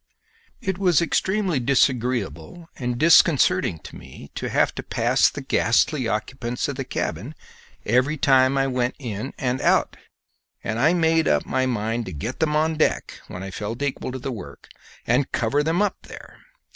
[0.61, 6.67] It was extremely disagreeable and disconcerting to me to have to pass the ghastly occupants
[6.67, 7.35] of the cabin
[7.85, 9.97] every time I went in and out;
[10.63, 14.11] and I made up my mind to get them on deck when I felt equal
[14.13, 14.69] to the work,
[15.05, 16.39] and cover them up there.